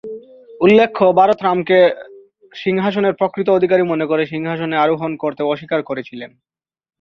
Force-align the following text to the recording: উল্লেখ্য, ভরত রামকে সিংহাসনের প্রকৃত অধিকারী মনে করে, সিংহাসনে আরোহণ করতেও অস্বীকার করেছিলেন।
উল্লেখ্য, 0.61 1.03
ভরত 1.11 1.39
রামকে 1.43 1.79
সিংহাসনের 2.53 3.13
প্রকৃত 3.13 3.47
অধিকারী 3.49 3.83
মনে 3.83 4.05
করে, 4.05 4.23
সিংহাসনে 4.25 4.75
আরোহণ 4.77 5.11
করতেও 5.17 5.51
অস্বীকার 5.51 5.81
করেছিলেন। 5.83 6.31